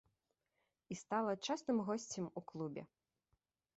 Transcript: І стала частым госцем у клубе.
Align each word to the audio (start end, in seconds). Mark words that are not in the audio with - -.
І 0.95 0.95
стала 1.01 1.33
частым 1.49 1.77
госцем 1.91 2.25
у 2.43 2.47
клубе. 2.53 2.81